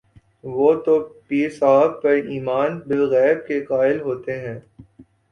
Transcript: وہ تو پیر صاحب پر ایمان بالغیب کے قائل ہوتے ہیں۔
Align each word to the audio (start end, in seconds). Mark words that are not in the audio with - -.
وہ 0.43 0.73
تو 0.85 0.93
پیر 1.27 1.49
صاحب 1.49 2.01
پر 2.01 2.15
ایمان 2.29 2.79
بالغیب 2.79 3.45
کے 3.47 3.59
قائل 3.65 4.01
ہوتے 4.01 4.39
ہیں۔ 4.39 4.59